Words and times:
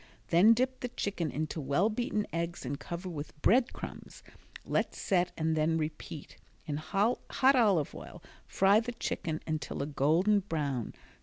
Then 0.29 0.55
dip 0.55 0.79
the 0.79 0.87
chicken 0.87 1.29
into 1.29 1.61
well 1.61 1.87
beaten 1.87 2.25
eggs 2.33 2.65
and 2.65 2.79
cover 2.79 3.07
with 3.07 3.39
bread 3.43 3.71
crumbs. 3.71 4.23
Let 4.65 4.95
set 4.95 5.31
and 5.37 5.55
then 5.55 5.77
repeat. 5.77 6.37
In 6.65 6.77
hot 6.77 7.19
olive 7.43 7.93
oil 7.93 8.23
fry 8.47 8.79
the 8.79 8.93
chicken 8.93 9.41
until 9.45 9.83
a 9.83 9.85
golden 9.85 10.39
brown. 10.39 10.95